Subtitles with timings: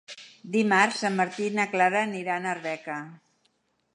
[0.53, 2.99] Dimarts en Martí i na Clara aniran a Arbeca.